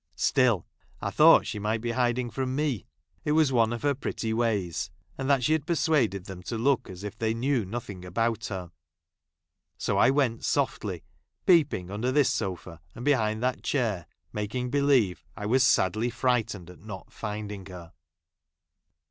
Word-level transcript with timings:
Still 0.15 0.65
I 0.99 1.11
thought 1.11 1.45
she 1.45 1.59
might 1.59 1.79
be 1.81 1.91
hiding 1.91 2.31
from 2.31 2.55
me; 2.55 2.87
it 3.23 3.33
was 3.33 3.51
one 3.53 3.71
of 3.71 3.83
her 3.83 3.93
pretty 3.93 4.33
ways; 4.33 4.89
and 5.15 5.29
that 5.29 5.43
she 5.43 5.53
had! 5.53 5.67
persiiaded 5.67 6.23
them 6.25 6.41
to 6.41 6.57
look 6.57 6.89
as 6.89 7.03
if 7.03 7.15
they 7.15 7.35
knew 7.35 7.65
nothing 7.65 8.03
about 8.03 8.47
her; 8.47 8.71
so 9.77 9.99
I 9.99 10.09
went 10.09 10.43
softly 10.43 11.03
peeping 11.45 11.91
under 11.91 12.11
this 12.11 12.31
sofa, 12.31 12.81
and 12.95 13.05
behind 13.05 13.43
that 13.43 13.61
chair, 13.61 14.07
I 14.09 14.13
making 14.33 14.71
believe 14.71 15.23
I 15.37 15.45
was 15.45 15.61
sadly 15.61 16.09
frightened 16.09 16.71
at 16.71 16.79
not 16.79 17.09
I 17.09 17.11
finding 17.11 17.67
her. 17.67 17.93